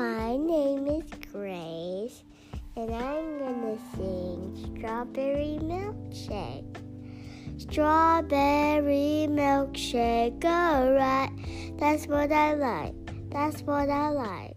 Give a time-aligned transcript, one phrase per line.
[0.00, 2.24] My name is Grace,
[2.74, 6.78] and I'm gonna sing Strawberry Milkshake.
[7.58, 11.30] Strawberry milkshake, alright.
[11.78, 12.94] That's what I like.
[13.30, 14.56] That's what I like.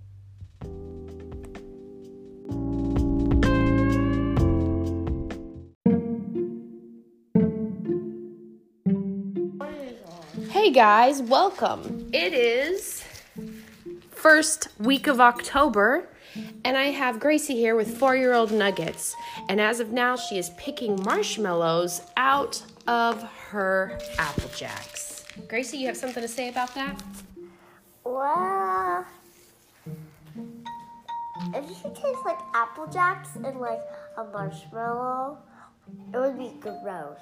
[10.51, 12.07] Hey guys, welcome.
[12.13, 13.03] It is
[14.23, 16.07] first week of October,
[16.63, 19.13] and I have Gracie here with four year old Nuggets.
[19.49, 25.25] And as of now, she is picking marshmallows out of her Apple Jacks.
[25.49, 27.03] Gracie, you have something to say about that?
[28.05, 29.05] Well,
[31.53, 33.81] if you could taste like Apple Jacks and like
[34.15, 35.37] a marshmallow,
[36.13, 37.17] it would be gross.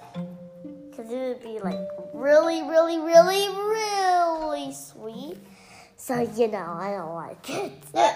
[0.91, 1.79] Because it would be like
[2.13, 4.70] really, really, really, really.
[6.11, 7.71] So, you know, I don't like it.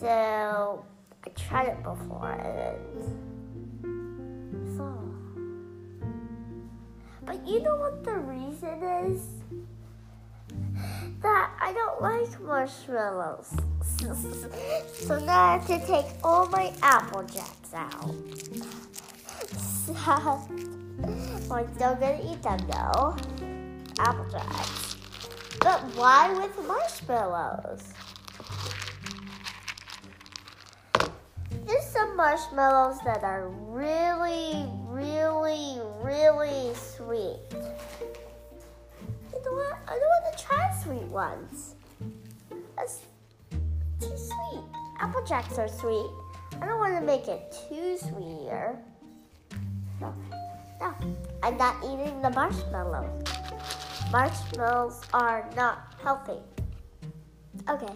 [0.00, 0.84] so,
[1.24, 2.32] I tried it before
[3.84, 5.14] and so.
[7.24, 8.82] But you know what the reason
[9.12, 9.22] is?
[11.22, 13.54] that I don't like marshmallows.
[15.06, 18.12] so now I have to take all my apple jacks out.
[19.86, 19.94] So,
[21.54, 23.16] I'm still gonna eat them though.
[24.00, 24.87] Apple jacks.
[25.60, 27.82] But why with marshmallows?
[31.66, 37.40] There's some marshmallows that are really, really, really sweet.
[39.32, 39.78] You know what?
[39.86, 41.74] I don't want to try sweet ones.
[42.76, 43.00] That's
[44.00, 44.64] too sweet.
[45.00, 46.10] Apple jacks are sweet.
[46.60, 48.48] I don't want to make it too sweet.
[50.00, 50.14] No,
[50.80, 50.94] no,
[51.42, 53.37] I'm not eating the marshmallows.
[54.10, 56.40] Marshmallows are not healthy.
[57.68, 57.94] Okay.